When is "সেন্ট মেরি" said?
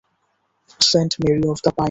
0.79-1.43